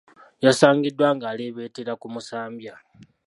Yasangiddwa 0.45 1.07
ng’alebeetera 1.15 1.93
ku 2.01 2.07
musambya. 2.13 2.73